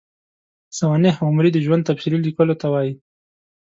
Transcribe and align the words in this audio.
سوانح 0.77 1.15
عمري 1.27 1.49
د 1.53 1.57
ژوند 1.65 1.87
تفصیلي 1.89 2.19
لیکلو 2.25 2.55
ته 2.61 2.67
وايي. 2.73 2.93